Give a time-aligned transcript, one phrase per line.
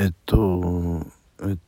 [0.00, 1.04] えっと、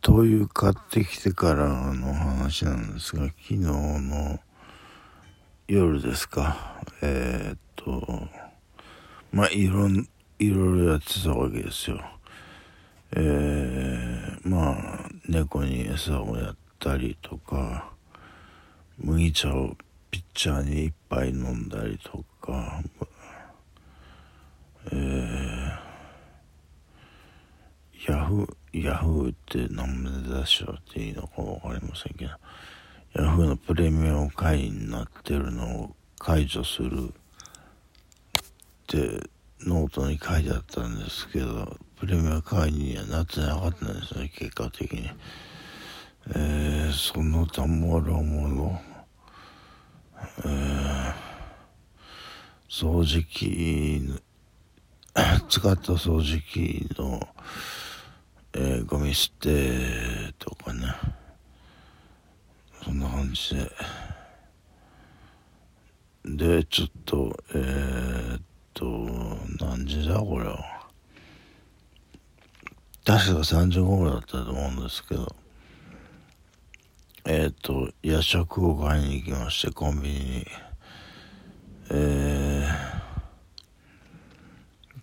[0.02, 4.38] 灯油買ってきてからの話なんですが、昨日の
[5.66, 8.28] 夜ですか、えー、っと、
[9.32, 10.08] まあ、いろん、
[10.38, 12.00] いろいろやってたわけですよ。
[13.16, 17.90] えー、まあ、猫に餌をやったりとか、
[18.96, 19.76] 麦茶を
[20.08, 22.80] ピッチャーに一杯飲んだりとか、
[24.92, 25.50] えー
[28.08, 32.30] ヤフ、ヤフーって何で出しちゃっていいのかわかりませんけど、
[33.14, 37.12] ヤフーのプレミアム会員になってるのを解除するっ
[38.86, 39.28] て
[39.60, 45.10] ノートに書いてあったんですけど、プレミアム会員にはなってなかったんですね、結果的に。
[46.34, 48.80] えー、そのたもろもろ、
[50.44, 51.14] えー、
[52.68, 54.02] 掃除機、
[55.48, 57.26] 使った掃除機の、
[58.52, 60.92] えー、ゴミ捨てとかね。
[62.82, 63.70] そんな感じで。
[66.24, 68.42] でちょっとえー、っ
[68.74, 68.84] と
[69.64, 70.88] 何時だこれは。
[73.04, 75.34] 確か3時頃だったと思うんですけど。
[77.26, 80.46] えー、っと夜食を買いに行きましてコンビニに。
[81.92, 82.72] えー、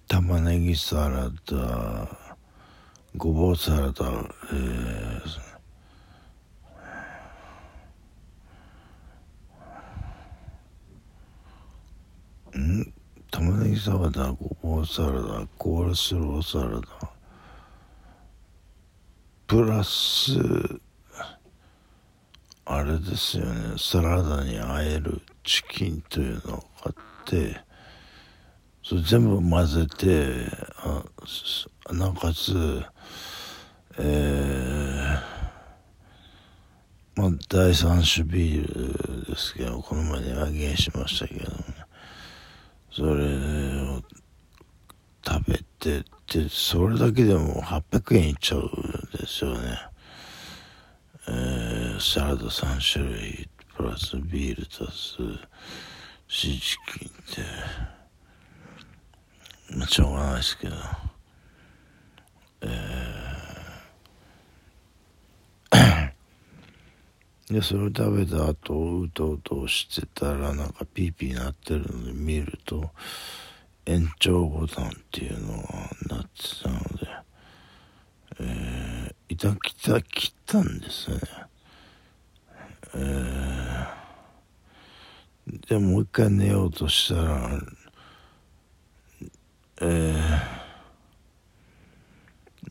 [0.07, 2.26] 玉ねぎサラダ
[3.17, 4.05] ごぼうサラダ、
[4.53, 12.93] えー、ん？
[13.31, 16.87] 玉ねぎサラダごぼうサラダコールスローサラダ。
[19.47, 20.37] プラス
[22.65, 23.77] あれですよね。
[23.79, 26.95] サラダにあえるチキンというのを買っ
[27.25, 27.57] て
[28.83, 30.45] それ全部混ぜて
[30.83, 32.83] あなおかつ
[33.99, 41.57] えー、まあ第三種ビールですけどこの前値上げしましたけど、ね、
[42.91, 43.11] それ
[43.81, 44.03] を
[45.25, 49.77] 食べてでそれだけでも800円いっちゃうんですよね。
[51.29, 55.17] えー、サラダ3種類プラスビール足す
[56.27, 57.41] シチキンって。
[59.77, 60.75] まあしょうがないですけど。
[67.49, 72.89] でそれを食べた後うとうとしてたらなんかピーピー鳴ってるので見ると
[73.85, 75.63] 延長ボタンっていうのが
[76.09, 77.27] なってたので
[78.39, 81.19] えー、いたきた切ったんですね。
[82.93, 87.49] えー、でもう一回寝ようとしたら
[89.79, 90.17] えー、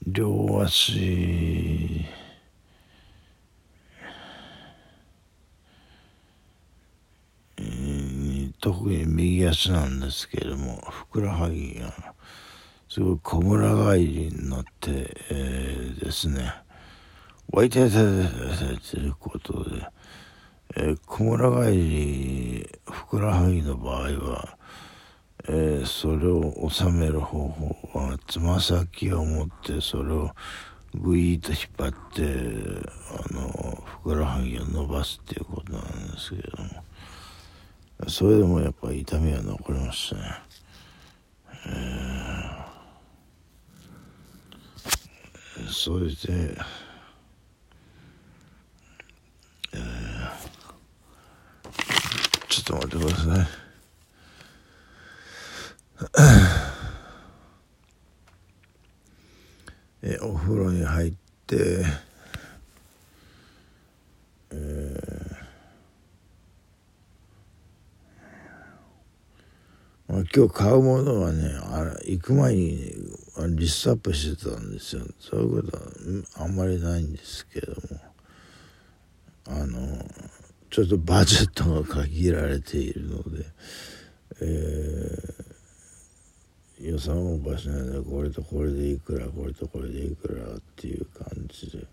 [0.06, 2.04] 両足
[8.66, 11.94] 特に右足なんですけれどもふくらはぎが
[12.88, 16.52] すごい小村返りになって、えー、ですね。
[17.52, 19.86] 湧いてててということで、
[20.78, 24.58] えー、小村返りふくらはぎの場合は、
[25.44, 30.32] えー、それを収める方法はつま先を持ってそれを
[30.92, 32.22] ぐいっと引っ張って
[33.30, 36.82] あのふくらはぎを伸ばすっていうことなんですけれども
[38.08, 40.22] それでもやっぱり痛みは残りましたね。
[41.66, 46.14] えー、それで、
[49.72, 49.86] えー、
[52.48, 53.46] ちょっと待ってください。
[60.02, 61.14] えお風呂に入っ
[61.46, 61.84] て、
[70.24, 72.92] 今日買うものはねあ行く前に
[73.56, 75.82] リストアップしてたんですよそういうことは
[76.44, 77.78] あんまりないんですけども
[79.48, 80.04] あの
[80.70, 83.44] ちょっとバジェットが限られているので、
[84.40, 91.86] えー、予算オーバーしないでこれとこれでいくらこれとこれでいくらっていう感じで、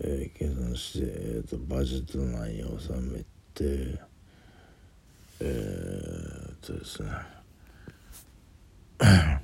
[0.00, 3.20] えー、計算して、えーと、とバジェット内に収め
[3.54, 4.10] て。
[5.42, 6.29] えー、
[6.62, 7.10] っとですね。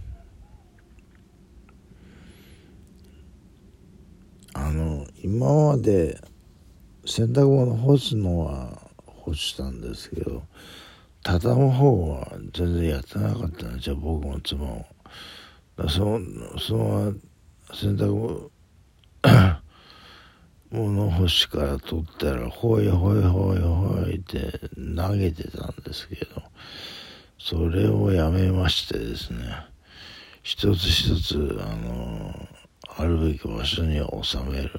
[4.52, 6.20] あの今まで
[7.06, 10.42] 洗濯物干すのは干したんですけど
[11.22, 14.86] 畳む方は全然やってなかったんですよ僕も妻も
[15.76, 16.20] だそ
[16.58, 17.14] その
[17.72, 18.50] 洗濯
[20.70, 24.60] 物干しから取ったらほいほいほいほいって
[24.96, 26.42] 投げてたんですけど
[27.38, 29.38] それをやめましてですね
[30.42, 32.48] 一つ一つあの
[32.98, 34.70] あるべき場所に収める、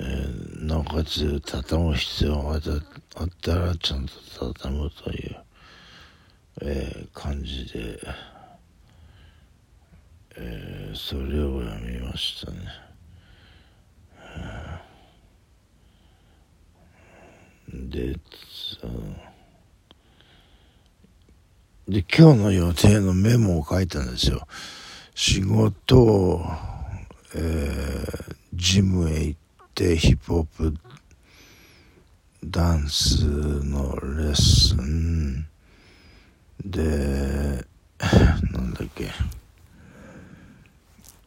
[0.00, 2.56] えー、なおかつ畳む必要があ
[3.24, 4.12] ったらちゃんと
[4.54, 5.36] 畳むという、
[6.62, 8.00] えー、感じで、
[10.36, 12.58] えー、それをやめましたね。
[17.72, 18.16] で、
[21.86, 24.46] で、今日の予定のメモを書いたんですよ。
[25.14, 26.42] 仕事、
[27.34, 29.40] えー、ジムへ行っ
[29.74, 30.74] てヒップホップ
[32.42, 35.46] ダンスのレッスン。
[36.64, 37.66] で、
[38.52, 39.10] なんだっけ、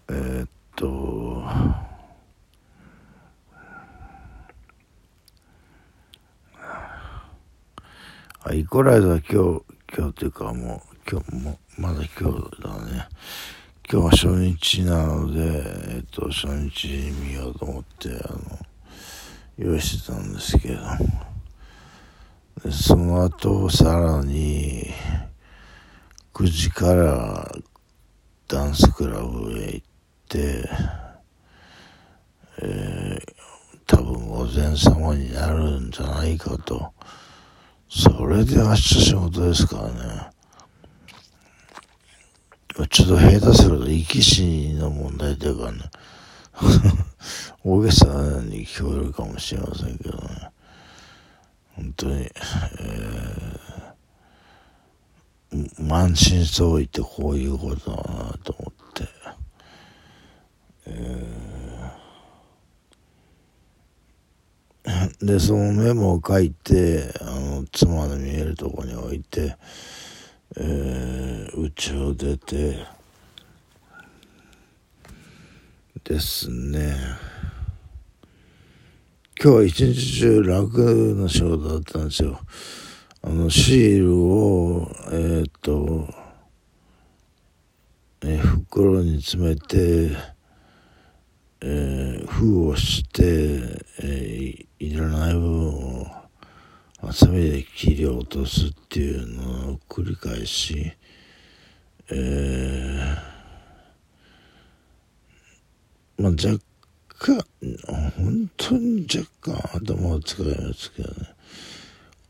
[0.09, 1.43] えー、っと、
[8.39, 13.07] あ、イコライザー今日、今日っていうかもう、今日も、まだ今日だね。
[13.89, 15.63] 今日は初日なので、
[15.95, 16.87] えっと、初日
[17.23, 18.39] 見ようと思って、あの、
[19.57, 20.81] 用意してたんですけど、
[22.65, 24.87] でその後、さらに、
[26.33, 27.49] 9時から
[28.49, 29.87] ダンスクラブへ行っ
[30.27, 30.69] て、
[32.61, 36.91] えー、多分午前様になるんじゃないかと、
[37.89, 40.29] それで明日仕事ですからね。
[42.89, 45.79] ちょっと下手すると生き死の問題というかね、
[47.63, 48.05] 大げさ
[48.43, 50.51] に聞こえるかもしれませんけどね。
[51.75, 59.09] 本当に、えー、満身創痍ってこういうことだなと思って、
[60.85, 61.57] えー
[65.19, 67.36] で、そのメモを書いて、あ、
[67.71, 69.55] 妻の見えるとこに置いて、
[70.57, 72.97] えー、家を出て、
[76.07, 76.95] ですね。
[79.43, 82.39] 今日は一日中楽な仕事だったんですよ。
[83.23, 86.07] あの、シールを、えっ、と、
[88.21, 90.15] えー、袋に詰めて、
[91.59, 93.23] えー、封をして、
[94.01, 96.16] えー、いらない部分を
[96.99, 100.91] ハサミで切り落とすっていうのを繰り返し、
[102.09, 106.59] えー、まあ若
[107.19, 107.45] 干、
[108.17, 111.15] 本当に若干頭を使いますけどね。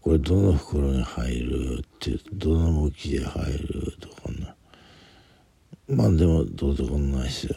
[0.02, 4.54] これどの袋に入るってどの向きで入るとかね。
[5.88, 7.56] まあでもどうでもないですよ。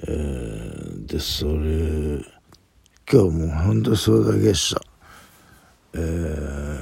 [0.00, 2.22] えー、で、それ、
[3.10, 4.87] 今日もう本当それだけでした。
[5.94, 6.80] えー、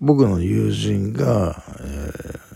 [0.00, 2.46] 僕の友人が、えー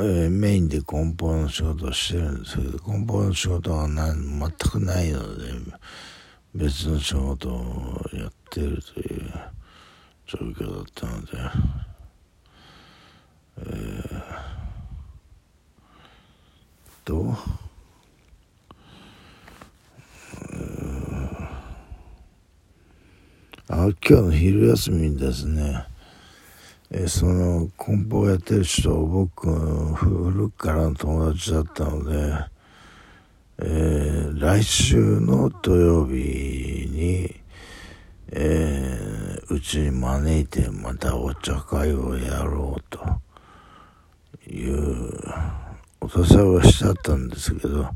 [0.00, 5.44] えー、メインで梱包の仕事をしてるんですけど、梱包の仕事は全くないので、
[6.54, 9.32] 別の仕事をやってるという
[10.26, 11.28] 状況だったので、
[13.58, 14.48] えー
[17.04, 17.67] と、あ
[23.70, 25.84] 今日の昼休みにですね、
[26.90, 29.46] え、その梱包やってる人を僕
[29.94, 32.46] 古くからの友達だったので、
[33.58, 37.34] えー、来週の土曜日に、
[38.30, 45.12] えー、うちに招いてまたお茶会をやろうという
[46.00, 47.90] お誘いはしちゃったんですけど、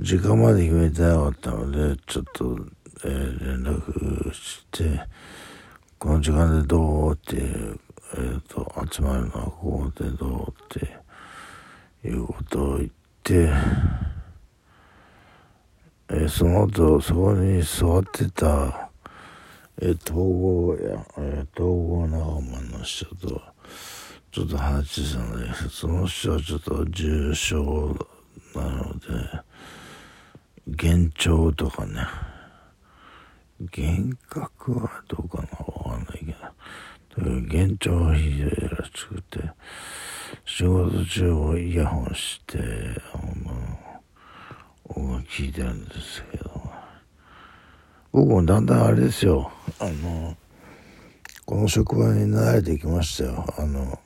[0.00, 2.58] 時間まで決めてなかったので、ちょっと、
[3.04, 5.00] えー、連絡して、
[5.98, 10.80] この時間でどうって、えっ、ー、と、集まるのはここでどうっ
[12.02, 12.90] ていうことを言っ
[13.22, 13.48] て、
[16.08, 18.90] えー、その後、そこに座ってた、
[19.80, 23.40] えー、統合や、えー、統合仲間の人と、
[24.32, 27.96] ちょっと話したので、その人はちょっと重症
[28.54, 29.06] なので、
[30.66, 32.06] 幻聴とかね、
[33.60, 36.34] 幻覚はどうかなわかんないけ
[37.20, 39.50] ど、幻聴ひどいらしくて、
[40.46, 42.58] 仕事中をイヤホンして、
[43.12, 44.00] あの、
[44.84, 46.70] 音楽聴いてるんですけど、
[48.12, 50.36] 僕もだんだんあれですよ、あの、
[51.44, 53.44] この職場に慣れてきましたよ。
[53.58, 53.98] あの、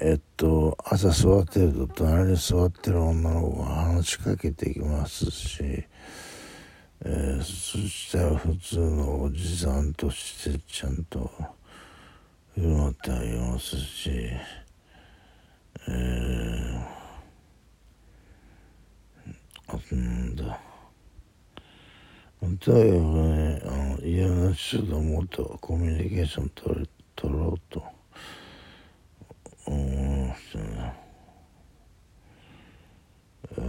[0.00, 5.84] えっと、朝座ってると隣に座ってる女の子が話しかけてきますし、
[7.02, 11.30] えー、そしたら普通のおじさんとしてちゃんと
[12.54, 14.10] 振る舞ってあげますし、
[15.88, 16.80] えー、
[19.68, 20.60] あとなんだ。
[22.40, 27.82] とにかくね、あの家の人ともっとコミュニケーション取れ取ろうと
[29.66, 30.94] 思いましたね。
[33.56, 33.60] え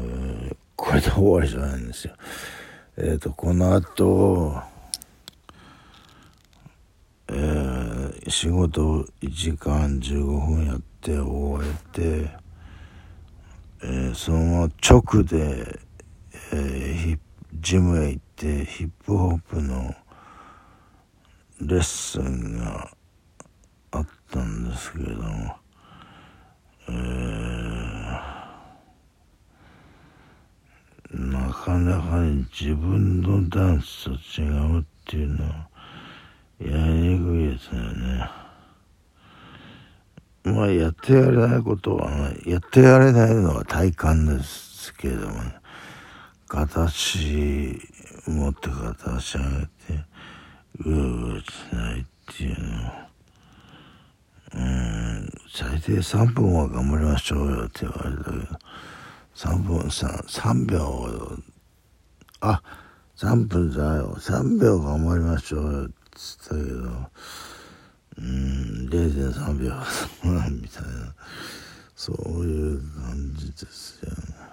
[0.52, 2.16] ー、これで終わりじゃないんですよ。
[2.98, 4.62] えっ、ー、と、この後、
[7.30, 12.30] えー、仕事1時間15分やって終えて、
[13.84, 15.80] えー、その直で、
[16.52, 17.20] えー、
[17.62, 19.96] ジムへ行ってヒップホップの
[21.62, 22.92] レッスンが
[23.92, 25.56] あったんですけれども、
[26.90, 28.31] えー、
[31.52, 35.70] かなかに自分のダンスと違うっていうのは
[36.60, 38.30] やりにくいですよね。
[40.44, 42.50] まあやってやれないことはない。
[42.50, 45.62] やってやれないのは体感ですけれどもね。
[46.48, 47.80] 形
[48.28, 50.06] 持って片足上げて
[50.80, 52.06] うーうーしないっ
[52.36, 52.92] ていうの
[54.56, 58.60] うん最低3分は頑張りましょうよって言われたけど
[59.36, 61.38] 3分 3, 3秒
[62.42, 62.62] あ
[63.18, 65.94] 3分だよ3秒頑張りましょうよって
[66.50, 67.12] 言ったけど
[68.18, 69.74] うん0.3秒
[70.50, 71.16] みたいな
[71.96, 74.52] そういう感じですよね。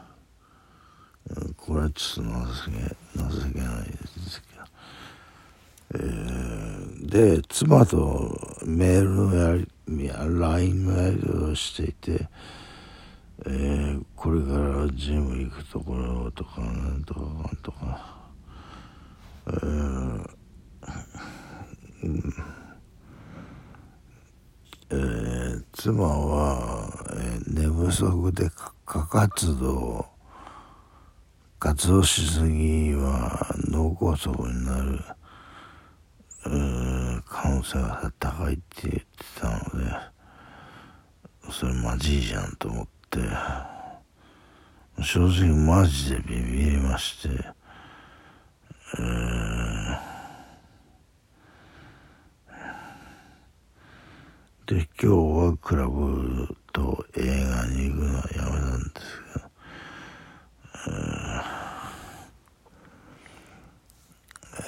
[1.57, 2.39] これはちょっと情
[2.73, 2.79] け
[3.17, 3.97] 情けないで
[4.31, 12.29] すけど、えー、で妻とメールのやり LINE のやりをしていて、
[13.47, 18.18] えー、これからジム行くところとかなんとかなんとか、
[19.47, 20.30] えー
[22.02, 22.35] うん
[24.90, 28.50] えー、妻は、えー、寝不足で
[28.85, 30.07] 過活動
[31.59, 34.99] 活動しすぎは脳梗塞になる。
[37.28, 39.04] 可能性が高いって言って
[39.40, 42.98] たのでそれマジじゃんと思って。
[45.03, 47.29] 正直マジでビビりまして、
[48.99, 59.49] えー、で今日はクラブと映画に行くのはやめたんですけど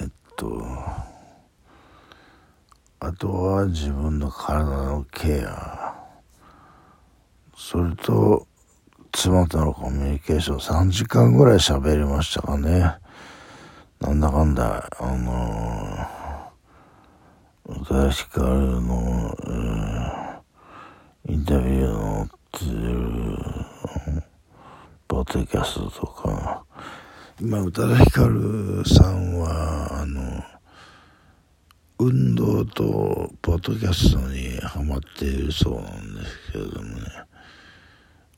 [0.01, 0.47] えっと
[2.99, 5.80] あとは自分の体のケア。
[7.71, 8.45] それと
[9.13, 12.95] 妻とのコミュニケーション3時間ぐらい喋りましたかね。
[14.01, 16.11] なんだかんだあの
[17.73, 23.37] 宇多田ヒカルの、えー、インタビューのってる
[25.07, 26.65] ポッドキャストとか。
[27.39, 30.43] 今宇多田ヒカルさんはあの
[31.99, 37.30] 運動とポッドキャストにハマっているそうなんですけれどもね。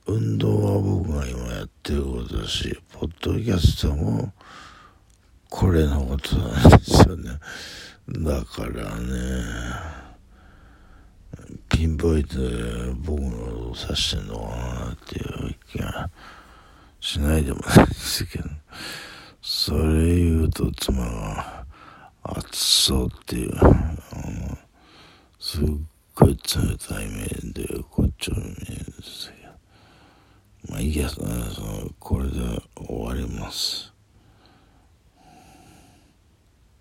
[0.06, 4.34] 運動は僕が今やってることだしポッドキャストも
[5.50, 7.32] これのことなんですよね。
[8.08, 9.44] だからね
[11.70, 12.48] ピンポイントで
[12.96, 16.10] 僕のことを指してんのかなっていう気が
[17.00, 18.50] しないでもないですけど
[19.42, 21.64] それ言うと妻は
[22.24, 24.58] 暑そうっていう、あの、
[25.40, 25.66] すっ
[26.16, 28.56] ごい冷たい目でこっちを見るんで
[29.04, 29.43] すけど、
[30.70, 31.30] まあいいや、その
[32.00, 33.93] これで終わります。